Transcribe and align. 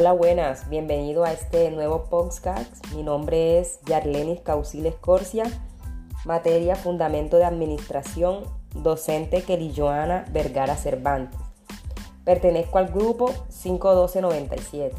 Hola, 0.00 0.12
buenas, 0.12 0.68
bienvenido 0.68 1.24
a 1.24 1.32
este 1.32 1.72
nuevo 1.72 2.04
podcast. 2.04 2.86
Mi 2.94 3.02
nombre 3.02 3.58
es 3.58 3.80
Yarlenis 3.84 4.40
Cauciles 4.42 4.94
Corsia, 4.94 5.42
materia 6.24 6.76
Fundamento 6.76 7.36
de 7.36 7.44
Administración, 7.44 8.44
docente 8.76 9.42
Kelly 9.42 9.74
Joana 9.76 10.24
Vergara 10.30 10.76
Cervantes. 10.76 11.40
Pertenezco 12.24 12.78
al 12.78 12.92
grupo 12.92 13.34
51297. 13.48 14.94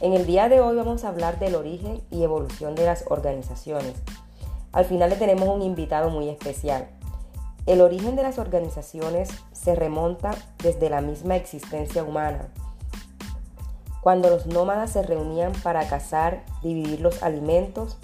En 0.00 0.12
el 0.12 0.26
día 0.26 0.48
de 0.48 0.60
hoy 0.60 0.74
vamos 0.74 1.04
a 1.04 1.10
hablar 1.10 1.38
del 1.38 1.54
origen 1.54 2.02
y 2.10 2.24
evolución 2.24 2.74
de 2.74 2.84
las 2.84 3.04
organizaciones. 3.06 3.94
Al 4.72 4.86
final 4.86 5.10
le 5.10 5.16
tenemos 5.16 5.48
un 5.48 5.62
invitado 5.62 6.10
muy 6.10 6.30
especial. 6.30 6.88
El 7.64 7.80
origen 7.80 8.16
de 8.16 8.24
las 8.24 8.40
organizaciones 8.40 9.28
se 9.52 9.76
remonta 9.76 10.32
desde 10.64 10.90
la 10.90 11.00
misma 11.00 11.36
existencia 11.36 12.02
humana 12.02 12.48
cuando 14.06 14.30
los 14.30 14.46
nómadas 14.46 14.92
se 14.92 15.02
reunían 15.02 15.50
para 15.64 15.88
cazar, 15.88 16.44
dividir 16.62 17.00
los 17.00 17.24
alimentos, 17.24 17.98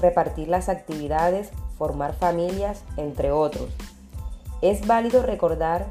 repartir 0.00 0.48
las 0.48 0.70
actividades, 0.70 1.50
formar 1.76 2.14
familias, 2.14 2.84
entre 2.96 3.32
otros. 3.32 3.68
Es 4.62 4.86
válido 4.86 5.22
recordar 5.22 5.88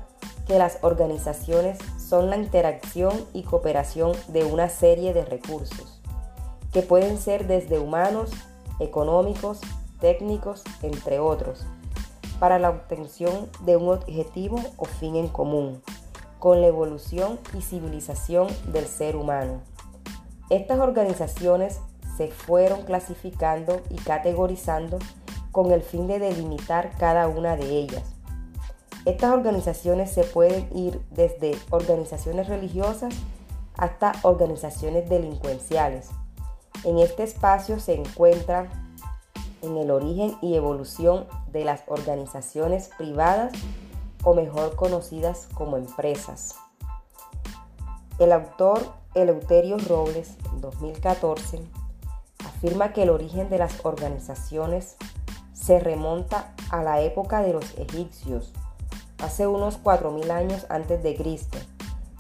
que 0.47 0.57
las 0.57 0.79
organizaciones 0.81 1.77
son 1.99 2.31
la 2.31 2.37
interacción 2.37 3.13
y 3.33 3.43
cooperación 3.43 4.13
de 4.29 4.45
una 4.45 4.67
serie 4.67 5.13
de 5.13 5.25
recursos, 5.25 6.01
que 6.73 6.81
pueden 6.81 7.19
ser 7.19 7.45
desde 7.45 7.77
humanos, 7.77 8.31
económicos, 8.79 9.61
técnicos, 9.99 10.63
entre 10.81 11.19
otros, 11.19 11.67
para 12.39 12.57
la 12.57 12.71
obtención 12.71 13.47
de 13.63 13.77
un 13.77 13.89
objetivo 13.89 14.59
o 14.77 14.85
fin 14.85 15.17
en 15.17 15.27
común 15.27 15.83
con 16.41 16.59
la 16.59 16.67
evolución 16.67 17.39
y 17.55 17.61
civilización 17.61 18.47
del 18.73 18.87
ser 18.87 19.15
humano. 19.15 19.61
Estas 20.49 20.79
organizaciones 20.79 21.79
se 22.17 22.29
fueron 22.29 22.81
clasificando 22.81 23.79
y 23.91 23.95
categorizando 23.97 24.97
con 25.51 25.71
el 25.71 25.83
fin 25.83 26.07
de 26.07 26.17
delimitar 26.17 26.97
cada 26.97 27.27
una 27.27 27.55
de 27.57 27.69
ellas. 27.77 28.15
Estas 29.05 29.31
organizaciones 29.31 30.11
se 30.11 30.23
pueden 30.23 30.67
ir 30.75 30.99
desde 31.11 31.55
organizaciones 31.69 32.47
religiosas 32.47 33.13
hasta 33.77 34.13
organizaciones 34.23 35.07
delincuenciales. 35.07 36.09
En 36.83 36.97
este 36.97 37.21
espacio 37.21 37.79
se 37.79 37.93
encuentra 37.93 38.67
en 39.61 39.77
el 39.77 39.91
origen 39.91 40.35
y 40.41 40.55
evolución 40.55 41.27
de 41.51 41.65
las 41.65 41.83
organizaciones 41.85 42.89
privadas 42.97 43.53
o 44.23 44.33
mejor 44.33 44.75
conocidas 44.75 45.47
como 45.53 45.77
empresas. 45.77 46.55
El 48.19 48.31
autor 48.31 48.93
Eleuterio 49.15 49.77
Robles, 49.77 50.37
en 50.53 50.61
2014, 50.61 51.61
afirma 52.45 52.93
que 52.93 53.03
el 53.03 53.09
origen 53.09 53.49
de 53.49 53.57
las 53.57 53.83
organizaciones 53.83 54.95
se 55.53 55.79
remonta 55.79 56.53
a 56.69 56.83
la 56.83 57.01
época 57.01 57.41
de 57.41 57.53
los 57.53 57.77
egipcios, 57.77 58.53
hace 59.19 59.47
unos 59.47 59.81
4.000 59.83 60.31
años 60.31 60.65
antes 60.69 61.03
de 61.03 61.15
Cristo, 61.15 61.57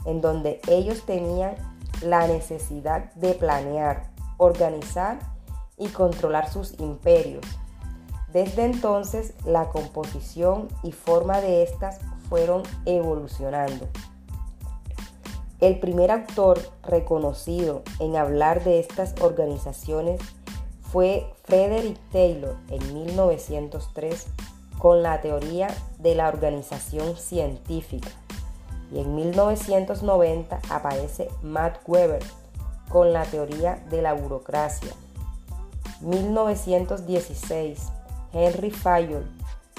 en 0.05 0.21
donde 0.21 0.59
ellos 0.67 1.05
tenían 1.05 1.55
la 2.01 2.27
necesidad 2.27 3.13
de 3.13 3.33
planear, 3.33 4.11
organizar 4.37 5.19
y 5.77 5.89
controlar 5.89 6.49
sus 6.49 6.79
imperios 6.79 7.45
desde 8.33 8.63
entonces, 8.63 9.33
la 9.45 9.69
composición 9.69 10.69
y 10.83 10.93
forma 10.93 11.41
de 11.41 11.63
estas 11.63 11.99
fueron 12.29 12.63
evolucionando. 12.85 13.87
El 15.59 15.79
primer 15.79 16.11
autor 16.11 16.59
reconocido 16.83 17.83
en 17.99 18.15
hablar 18.15 18.63
de 18.63 18.79
estas 18.79 19.15
organizaciones 19.21 20.21
fue 20.81 21.31
Frederick 21.43 21.99
Taylor 22.11 22.55
en 22.69 22.93
1903 22.93 24.27
con 24.79 25.03
la 25.03 25.21
teoría 25.21 25.67
de 25.99 26.15
la 26.15 26.29
organización 26.29 27.15
científica. 27.17 28.09
Y 28.91 28.99
en 28.99 29.13
1990 29.13 30.59
aparece 30.69 31.29
Matt 31.43 31.79
Weber 31.85 32.23
con 32.89 33.13
la 33.13 33.25
teoría 33.25 33.75
de 33.89 34.01
la 34.01 34.13
burocracia. 34.13 34.91
1916 36.01 37.91
Henry 38.33 38.71
Fayol 38.71 39.29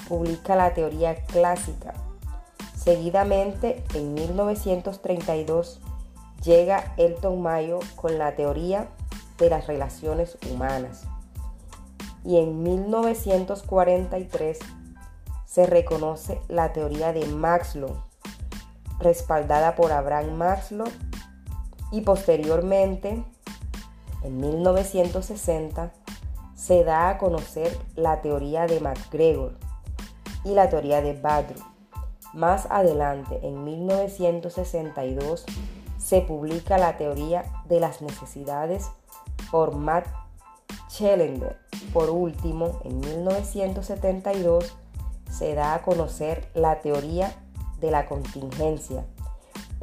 publica 0.07 0.55
la 0.55 0.73
teoría 0.73 1.15
clásica. 1.25 1.93
Seguidamente, 2.75 3.83
en 3.93 4.13
1932, 4.13 5.79
llega 6.43 6.93
Elton 6.97 7.41
Mayo 7.41 7.79
con 7.95 8.17
la 8.17 8.35
teoría 8.35 8.89
de 9.37 9.49
las 9.49 9.67
relaciones 9.67 10.37
humanas. 10.51 11.03
Y 12.25 12.37
en 12.37 12.63
1943 12.63 14.59
se 15.45 15.65
reconoce 15.65 16.41
la 16.47 16.73
teoría 16.73 17.13
de 17.13 17.25
Maslow, 17.27 18.03
respaldada 18.99 19.75
por 19.75 19.91
Abraham 19.91 20.33
Maslow, 20.33 20.87
y 21.91 22.01
posteriormente, 22.01 23.23
en 24.23 24.37
1960, 24.37 25.91
se 26.63 26.85
da 26.85 27.09
a 27.09 27.17
conocer 27.17 27.77
la 27.97 28.21
teoría 28.21 28.67
de 28.67 28.79
MacGregor 28.79 29.57
y 30.45 30.53
la 30.53 30.69
teoría 30.69 31.01
de 31.01 31.11
Badru. 31.11 31.59
Más 32.33 32.67
adelante, 32.69 33.37
en 33.43 33.65
1962, 33.65 35.43
se 35.97 36.21
publica 36.21 36.77
la 36.77 36.95
teoría 36.95 37.43
de 37.67 37.81
las 37.81 38.01
necesidades 38.01 38.89
por 39.51 39.75
Matt 39.75 40.07
Challenger. 40.87 41.57
Por 41.91 42.09
último, 42.09 42.79
en 42.85 43.01
1972, 43.01 44.77
se 45.29 45.55
da 45.55 45.73
a 45.73 45.81
conocer 45.81 46.47
la 46.53 46.79
teoría 46.79 47.35
de 47.81 47.91
la 47.91 48.05
contingencia. 48.05 49.03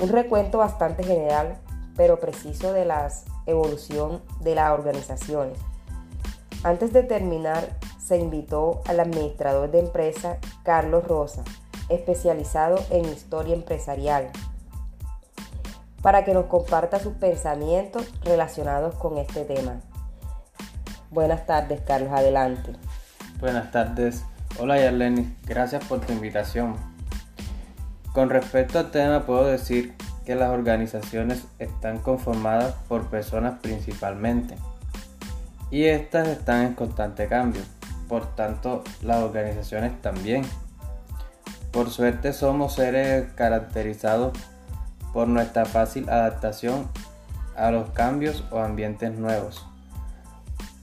Un 0.00 0.08
recuento 0.08 0.56
bastante 0.56 1.04
general, 1.04 1.58
pero 1.94 2.19
preciso 2.20 2.72
de 2.72 2.86
la 2.86 3.12
evolución 3.44 4.22
de 4.40 4.54
las 4.54 4.70
organizaciones. 4.70 5.58
Antes 6.62 6.93
de 6.93 7.03
terminar, 7.03 7.78
se 7.98 8.19
invitó 8.19 8.82
al 8.87 9.00
administrador 9.00 9.71
de 9.71 9.78
empresa 9.78 10.37
Carlos 10.62 11.09
Rosa, 11.09 11.43
especializado 11.88 12.78
en 12.91 13.06
historia 13.06 13.54
empresarial, 13.54 14.31
para 16.03 16.22
que 16.22 16.34
nos 16.34 16.47
comparta 16.47 16.99
sus 16.99 17.15
pensamientos 17.15 18.12
relacionados 18.25 18.94
con 18.97 19.16
este 19.16 19.47
tema. 19.47 19.81
Buenas 21.10 21.47
tardes, 21.47 21.81
Carlos, 21.81 22.12
adelante. 22.12 22.72
Buenas 23.41 23.70
tardes. 23.70 24.22
Hola, 24.59 24.78
Yarleni, 24.78 25.34
gracias 25.47 25.82
por 25.87 26.00
tu 26.00 26.12
invitación. 26.12 26.76
Con 28.12 28.28
respecto 28.28 28.78
al 28.78 28.91
tema, 28.91 29.25
puedo 29.25 29.47
decir 29.47 29.94
que 30.26 30.34
las 30.34 30.50
organizaciones 30.50 31.47
están 31.59 32.00
conformadas 32.00 32.75
por 32.87 33.06
personas 33.06 33.60
principalmente 33.62 34.56
y 35.70 35.84
estas 35.84 36.28
están 36.28 36.66
en 36.66 36.75
constante 36.75 37.26
cambio. 37.28 37.62
Por 38.08 38.34
tanto, 38.34 38.82
las 39.03 39.22
organizaciones 39.22 40.00
también. 40.03 40.42
Por 41.70 41.91
suerte 41.91 42.32
somos 42.32 42.75
seres 42.75 43.32
caracterizados 43.34 44.32
por 45.12 45.28
nuestra 45.28 45.64
fácil 45.64 46.08
adaptación 46.08 46.88
a 47.56 47.70
los 47.70 47.91
cambios 47.91 48.44
o 48.50 48.58
ambientes 48.58 49.16
nuevos. 49.16 49.67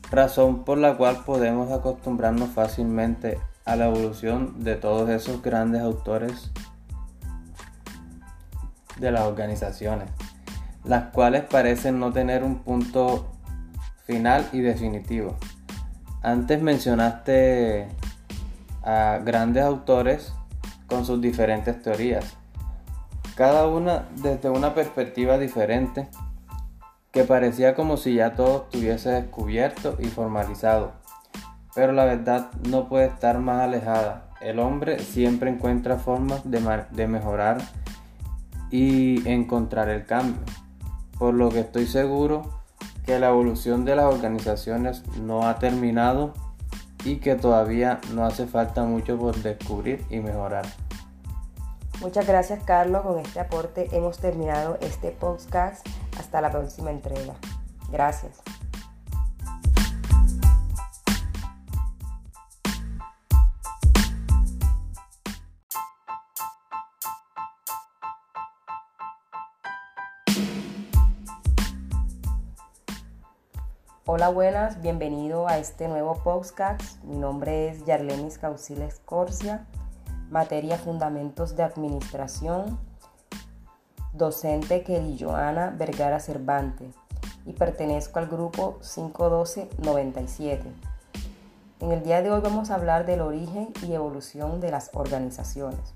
Razón 0.09 0.63
por 0.63 0.77
la 0.77 0.95
cual 0.95 1.23
podemos 1.25 1.71
acostumbrarnos 1.71 2.49
fácilmente 2.51 3.39
a 3.65 3.75
la 3.75 3.87
evolución 3.87 4.63
de 4.63 4.75
todos 4.75 5.09
esos 5.09 5.41
grandes 5.41 5.81
autores 5.81 6.51
de 8.97 9.11
las 9.11 9.23
organizaciones, 9.23 10.09
las 10.85 11.11
cuales 11.11 11.43
parecen 11.43 11.99
no 11.99 12.13
tener 12.13 12.45
un 12.45 12.59
punto 12.59 13.36
final 14.07 14.47
y 14.53 14.61
definitivo. 14.61 15.35
Antes 16.23 16.61
mencionaste 16.61 17.87
a 18.81 19.19
grandes 19.23 19.63
autores 19.63 20.33
con 20.87 21.05
sus 21.05 21.21
diferentes 21.21 21.79
teorías, 21.81 22.37
cada 23.35 23.67
una 23.67 24.07
desde 24.15 24.49
una 24.49 24.73
perspectiva 24.73 25.37
diferente 25.37 26.07
que 27.11 27.23
parecía 27.23 27.75
como 27.75 27.97
si 27.97 28.15
ya 28.15 28.33
todo 28.33 28.63
estuviese 28.63 29.09
descubierto 29.09 29.97
y 29.99 30.05
formalizado. 30.05 30.93
Pero 31.75 31.91
la 31.91 32.05
verdad 32.05 32.49
no 32.67 32.87
puede 32.87 33.05
estar 33.05 33.39
más 33.39 33.61
alejada. 33.61 34.29
El 34.41 34.59
hombre 34.59 34.99
siempre 34.99 35.51
encuentra 35.51 35.97
formas 35.97 36.49
de, 36.49 36.85
de 36.91 37.07
mejorar 37.07 37.57
y 38.71 39.27
encontrar 39.29 39.89
el 39.89 40.05
cambio. 40.05 40.41
Por 41.19 41.33
lo 41.33 41.49
que 41.49 41.59
estoy 41.59 41.85
seguro 41.85 42.57
que 43.07 43.17
la 43.19 43.29
evolución 43.29 43.85
de 43.85 43.95
las 43.95 44.13
organizaciones 44.13 45.01
no 45.21 45.47
ha 45.47 45.59
terminado 45.59 46.33
y 47.05 47.15
que 47.17 47.35
todavía 47.35 48.01
no 48.13 48.25
hace 48.25 48.47
falta 48.47 48.83
mucho 48.83 49.17
por 49.17 49.33
descubrir 49.37 50.05
y 50.09 50.19
mejorar. 50.19 50.65
Muchas 52.01 52.27
gracias 52.27 52.63
Carlos, 52.65 53.03
con 53.03 53.19
este 53.19 53.39
aporte 53.39 53.87
hemos 53.93 54.19
terminado 54.19 54.77
este 54.81 55.11
podcast. 55.11 55.87
Hasta 56.19 56.41
la 56.41 56.51
próxima 56.51 56.91
entrega. 56.91 57.33
Gracias. 57.89 58.41
Hola, 74.17 74.29
buenas, 74.29 74.81
bienvenido 74.81 75.47
a 75.47 75.59
este 75.59 75.87
nuevo 75.87 76.15
podcast. 76.23 77.03
Mi 77.03 77.17
nombre 77.17 77.69
es 77.69 77.85
Yarlenis 77.85 78.39
Cauciles 78.39 78.99
Corsia, 79.05 79.67
materia 80.31 80.79
Fundamentos 80.79 81.55
de 81.55 81.61
Administración, 81.61 82.79
docente 84.13 84.83
Joana 85.19 85.69
Vergara 85.69 86.19
Cervantes 86.19 86.95
y 87.45 87.53
pertenezco 87.53 88.17
al 88.17 88.25
grupo 88.25 88.79
51297. 88.81 90.63
En 91.81 91.91
el 91.91 92.01
día 92.01 92.23
de 92.23 92.31
hoy 92.31 92.41
vamos 92.41 92.71
a 92.71 92.75
hablar 92.75 93.05
del 93.05 93.21
origen 93.21 93.71
y 93.83 93.93
evolución 93.93 94.59
de 94.61 94.71
las 94.71 94.89
organizaciones. 94.95 95.93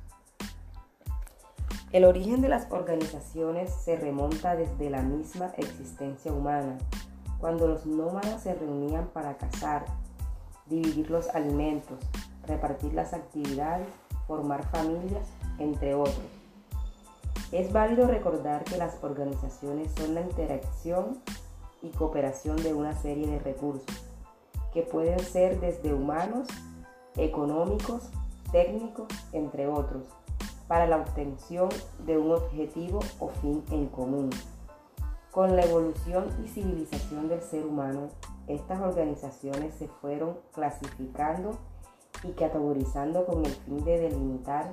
El 1.91 2.05
origen 2.05 2.41
de 2.41 2.49
las 2.49 2.67
organizaciones 2.69 3.73
se 3.83 3.95
remonta 3.95 4.55
desde 4.55 4.91
la 4.91 5.01
misma 5.01 5.53
existencia 5.57 6.31
humana 6.31 6.77
cuando 7.41 7.67
los 7.67 7.85
nómadas 7.87 8.43
se 8.43 8.53
reunían 8.53 9.07
para 9.07 9.35
cazar, 9.37 9.85
dividir 10.67 11.09
los 11.09 11.27
alimentos, 11.29 11.97
repartir 12.45 12.93
las 12.93 13.13
actividades, 13.13 13.87
formar 14.27 14.63
familias, 14.69 15.27
entre 15.57 15.95
otros. 15.95 16.21
Es 17.51 17.73
válido 17.73 18.07
recordar 18.07 18.63
que 18.63 18.77
las 18.77 19.03
organizaciones 19.03 19.91
son 19.97 20.13
la 20.13 20.21
interacción 20.21 21.17
y 21.81 21.89
cooperación 21.89 22.55
de 22.57 22.73
una 22.73 22.93
serie 22.93 23.27
de 23.27 23.39
recursos, 23.39 24.05
que 24.71 24.83
pueden 24.83 25.19
ser 25.19 25.59
desde 25.59 25.93
humanos, 25.93 26.47
económicos, 27.17 28.09
técnicos, 28.51 29.07
entre 29.33 29.67
otros, 29.67 30.03
para 30.67 30.85
la 30.87 30.97
obtención 30.97 31.69
de 32.05 32.17
un 32.17 32.31
objetivo 32.31 32.99
o 33.19 33.27
fin 33.27 33.63
en 33.71 33.87
común. 33.87 34.29
Con 35.31 35.55
la 35.55 35.63
evolución 35.63 36.27
y 36.43 36.49
civilización 36.49 37.29
del 37.29 37.41
ser 37.41 37.65
humano, 37.65 38.09
estas 38.47 38.81
organizaciones 38.81 39.73
se 39.75 39.87
fueron 39.87 40.37
clasificando 40.51 41.51
y 42.23 42.33
categorizando 42.33 43.25
con 43.25 43.45
el 43.45 43.51
fin 43.51 43.83
de 43.85 43.97
delimitar 43.97 44.71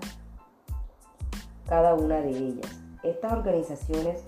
cada 1.68 1.94
una 1.94 2.20
de 2.20 2.30
ellas. 2.30 2.66
Estas 3.04 3.34
organizaciones 3.34 4.24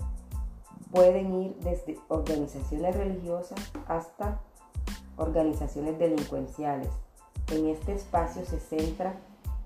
pueden 0.93 1.35
ir 1.35 1.57
desde 1.57 1.99
organizaciones 2.07 2.95
religiosas 2.95 3.59
hasta 3.89 4.41
organizaciones 5.17 5.99
delincuenciales. 5.99 6.91
En 7.51 7.67
este 7.67 7.95
espacio 7.95 8.45
se 8.45 8.61
centra 8.61 9.17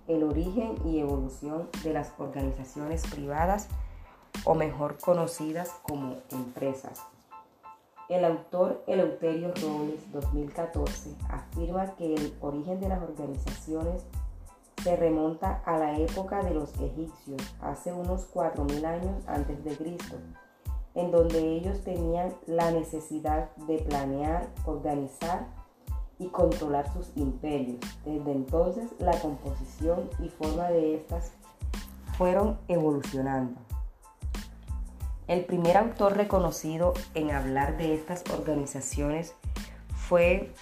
el 0.08 0.22
origen 0.22 0.76
y 0.86 1.00
evolución 1.00 1.68
de 1.82 1.92
las 1.92 2.12
organizaciones 2.18 3.02
privadas 3.06 3.68
o 4.44 4.54
mejor 4.54 4.98
conocidas 4.98 5.70
como 5.82 6.16
empresas. 6.30 7.02
El 8.08 8.24
autor 8.26 8.84
Eleuterio 8.86 9.52
Robles 9.54 10.12
2014 10.12 11.14
afirma 11.30 11.94
que 11.96 12.14
el 12.14 12.36
origen 12.40 12.78
de 12.80 12.88
las 12.88 13.02
organizaciones 13.02 14.04
se 14.82 14.96
remonta 14.96 15.62
a 15.64 15.78
la 15.78 15.98
época 15.98 16.42
de 16.42 16.52
los 16.52 16.74
egipcios, 16.74 17.40
hace 17.62 17.92
unos 17.92 18.30
4.000 18.34 18.84
años 18.84 19.24
antes 19.26 19.64
de 19.64 19.74
Cristo, 19.74 20.16
en 20.94 21.10
donde 21.10 21.56
ellos 21.56 21.82
tenían 21.82 22.34
la 22.46 22.70
necesidad 22.70 23.56
de 23.66 23.78
planear, 23.78 24.48
organizar 24.66 25.46
y 26.18 26.28
controlar 26.28 26.92
sus 26.92 27.10
imperios. 27.16 27.80
Desde 28.04 28.32
entonces 28.32 28.90
la 28.98 29.18
composición 29.18 30.10
y 30.18 30.28
forma 30.28 30.68
de 30.68 30.96
estas 30.96 31.32
fueron 32.18 32.58
evolucionando. 32.68 33.63
El 35.26 35.46
primer 35.46 35.78
autor 35.78 36.18
reconocido 36.18 36.92
en 37.14 37.30
hablar 37.30 37.78
de 37.78 37.94
estas 37.94 38.24
organizaciones 38.30 39.34
fue 39.96 40.52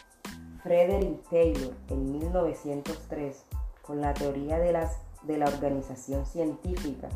Frederick 0.62 1.28
Taylor 1.28 1.74
en 1.88 2.12
1903 2.12 3.44
con 3.82 4.00
la 4.00 4.14
teoría 4.14 4.60
de, 4.60 4.70
las, 4.70 4.98
de 5.24 5.38
la 5.38 5.46
organización 5.46 6.24
científica. 6.26 7.08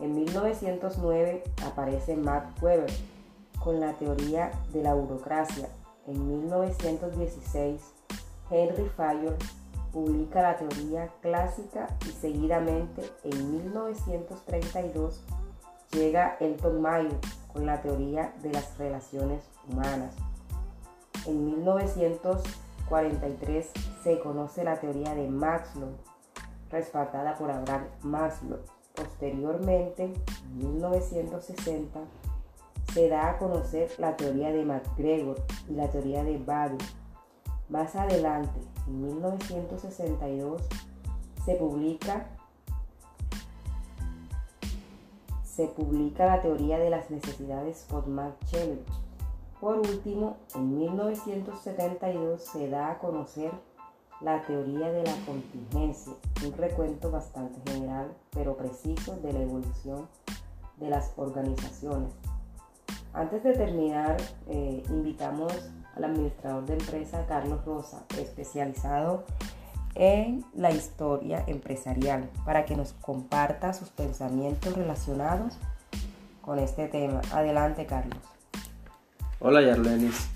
En 0.00 0.16
1909 0.16 1.44
aparece 1.64 2.16
Max 2.16 2.60
Weber 2.60 2.90
con 3.60 3.78
la 3.78 3.92
teoría 3.92 4.50
de 4.72 4.82
la 4.82 4.94
burocracia. 4.94 5.68
En 6.08 6.26
1916 6.26 7.80
Henry 8.50 8.88
Fayol 8.96 9.36
publica 9.92 10.42
la 10.42 10.56
teoría 10.56 11.10
clásica 11.20 11.86
y 12.08 12.10
seguidamente 12.10 13.08
en 13.22 13.52
1932 13.52 15.22
llega 15.92 16.36
Elton 16.40 16.80
Mayo 16.80 17.20
con 17.52 17.66
la 17.66 17.82
teoría 17.82 18.32
de 18.42 18.52
las 18.52 18.78
relaciones 18.78 19.42
humanas. 19.70 20.14
En 21.26 21.44
1943 21.44 23.70
se 24.02 24.18
conoce 24.20 24.64
la 24.64 24.80
teoría 24.80 25.14
de 25.14 25.28
Maslow, 25.28 25.90
respaldada 26.70 27.36
por 27.36 27.50
Abraham 27.50 27.84
Maslow. 28.02 28.60
Posteriormente, 28.94 30.04
en 30.04 30.14
1960, 30.58 32.00
se 32.92 33.08
da 33.08 33.30
a 33.30 33.38
conocer 33.38 33.90
la 33.98 34.16
teoría 34.16 34.52
de 34.52 34.64
MacGregor 34.64 35.42
y 35.68 35.74
la 35.74 35.88
teoría 35.88 36.22
de 36.24 36.38
Bade. 36.38 36.78
Más 37.68 37.94
adelante, 37.96 38.60
en 38.86 39.02
1962, 39.02 40.62
se 41.44 41.54
publica 41.54 42.26
se 45.54 45.66
publica 45.66 46.24
la 46.24 46.40
teoría 46.40 46.78
de 46.78 46.88
las 46.88 47.10
necesidades 47.10 47.84
por 47.88 48.06
Max 48.06 48.38
Por 49.60 49.78
último, 49.78 50.38
en 50.54 50.78
1972 50.78 52.42
se 52.42 52.70
da 52.70 52.92
a 52.92 52.98
conocer 52.98 53.52
la 54.22 54.46
teoría 54.46 54.90
de 54.90 55.02
la 55.02 55.14
contingencia, 55.26 56.14
un 56.46 56.52
recuento 56.56 57.10
bastante 57.10 57.60
general 57.70 58.16
pero 58.30 58.56
preciso 58.56 59.16
de 59.16 59.32
la 59.32 59.42
evolución 59.42 60.08
de 60.78 60.88
las 60.88 61.12
organizaciones. 61.16 62.12
Antes 63.12 63.42
de 63.44 63.52
terminar, 63.52 64.16
eh, 64.48 64.82
invitamos 64.88 65.52
al 65.96 66.04
administrador 66.04 66.64
de 66.64 66.74
empresa 66.74 67.26
Carlos 67.26 67.62
Rosa, 67.66 68.06
especializado 68.18 69.24
en 69.28 69.51
la 69.94 70.70
historia 70.70 71.44
empresarial 71.46 72.30
para 72.44 72.64
que 72.64 72.76
nos 72.76 72.94
comparta 72.94 73.72
sus 73.72 73.90
pensamientos 73.90 74.74
relacionados 74.74 75.58
con 76.40 76.58
este 76.58 76.88
tema. 76.88 77.20
Adelante, 77.32 77.86
Carlos. 77.86 78.18
Hola, 79.38 79.60
Yarlenis. 79.62 80.30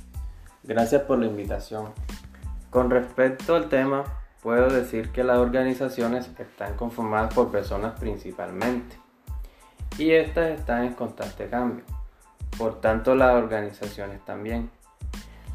Gracias 0.63 1.03
por 1.03 1.19
la 1.19 1.27
invitación. 1.27 1.93
Con 2.71 2.91
respecto 2.91 3.55
al 3.55 3.69
tema, 3.69 4.05
puedo 4.43 4.69
decir 4.69 5.11
que 5.11 5.25
las 5.25 5.39
organizaciones 5.39 6.31
están 6.39 6.77
conformadas 6.77 7.33
por 7.33 7.51
personas 7.51 7.99
principalmente 7.99 8.97
y 9.99 10.11
estas 10.11 10.59
están 10.59 10.85
en 10.85 10.95
constante 10.95 11.49
cambio. 11.49 11.85
Por 12.59 12.81
tanto, 12.81 13.15
las 13.15 13.35
organizaciones 13.35 14.25
también. 14.25 14.71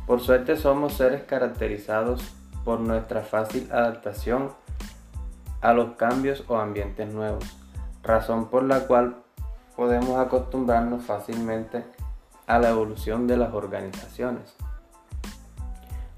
Por 0.08 0.20
suerte 0.20 0.58
somos 0.58 0.93
seres 0.93 1.24
caracterizados 1.24 2.34
por 2.63 2.80
nuestra 2.80 3.22
fácil 3.22 3.70
adaptación 3.72 4.51
a 5.62 5.74
los 5.74 5.94
cambios 5.94 6.44
o 6.48 6.58
ambientes 6.58 7.13
nuevos, 7.13 7.44
razón 8.03 8.50
por 8.50 8.63
la 8.63 8.82
cual 8.88 9.18
podemos 9.75 10.20
acostumbrarnos 10.20 11.03
fácilmente 11.03 11.84
a 12.48 12.60
la 12.60 12.72
evolución 12.72 13.27
de 13.27 13.38
las 13.38 13.53
organizaciones, 13.53 14.56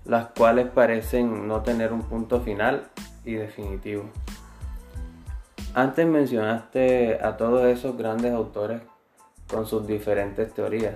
las 0.06 0.28
cuales 0.28 0.68
parecen 0.68 1.48
no 1.48 1.62
tener 1.62 1.94
un 1.94 2.02
punto 2.02 2.42
final 2.42 2.88
y 3.26 3.34
definitivo. 3.34 4.06
Antes 5.74 6.08
mencionaste 6.08 7.20
a 7.24 7.36
todos 7.38 7.66
esos 7.66 7.98
grandes 7.98 8.34
autores 8.34 8.82
con 9.50 9.66
sus 9.66 9.86
diferentes 9.86 10.54
teorías, 10.54 10.96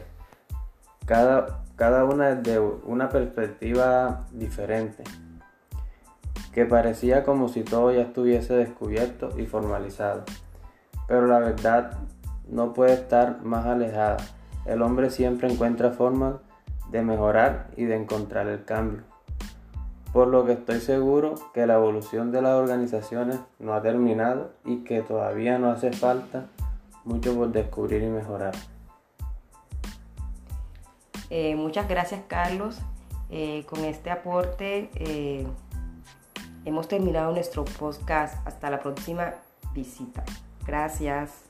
cada, 1.06 1.64
cada 1.76 2.06
una 2.06 2.36
desde 2.36 2.60
una 2.60 3.10
perspectiva 3.10 4.26
diferente 4.32 5.04
que 6.58 6.66
parecía 6.66 7.24
como 7.24 7.50
si 7.50 7.62
todo 7.62 7.92
ya 7.92 8.02
estuviese 8.02 8.56
descubierto 8.56 9.30
y 9.38 9.46
formalizado. 9.46 10.24
Pero 11.08 11.28
la 11.28 11.38
verdad 11.38 12.00
no 12.50 12.74
puede 12.74 12.94
estar 12.94 13.44
más 13.44 13.68
alejada. 13.68 14.18
El 14.66 14.82
hombre 14.82 15.12
siempre 15.12 15.54
encuentra 15.54 15.92
formas 15.92 16.38
de 16.90 17.04
mejorar 17.04 17.68
y 17.78 17.84
de 17.84 17.96
encontrar 17.96 18.48
el 18.48 18.66
cambio. 18.66 19.04
Por 20.12 20.30
lo 20.30 20.48
que 20.48 20.54
estoy 20.54 20.80
seguro 20.80 21.36
que 21.54 21.68
la 21.68 21.76
evolución 21.76 22.32
de 22.32 22.42
las 22.42 22.54
organizaciones 22.54 23.38
no 23.60 23.76
ha 23.76 23.84
terminado 23.84 24.50
y 24.66 24.78
que 24.78 25.04
todavía 25.04 25.60
no 25.60 25.70
hace 25.70 25.92
falta 25.92 26.48
mucho 27.06 27.36
por 27.36 27.52
descubrir 27.52 28.02
y 28.02 28.08
mejorar. 28.08 28.56
Eh, 31.30 31.56
muchas 31.56 31.88
gracias 31.88 32.22
Carlos. 32.28 32.80
Eh, 33.30 33.64
con 33.70 33.84
este 33.84 34.10
aporte 34.10 34.90
hemos 36.68 36.88
terminado 36.88 37.32
nuestro 37.32 37.64
podcast. 37.64 38.36
Hasta 38.46 38.70
la 38.70 38.80
próxima 38.80 39.34
visita. 39.74 40.24
Gracias. 40.66 41.47